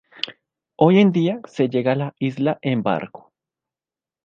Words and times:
Hoy 0.77 0.97
en 0.99 1.11
día, 1.11 1.41
se 1.47 1.69
llega 1.69 1.91
a 1.91 1.95
la 1.95 2.15
isla 2.17 2.57
en 2.63 2.81
barco. 2.81 3.31